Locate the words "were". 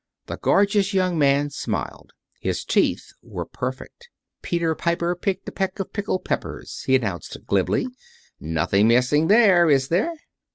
3.21-3.45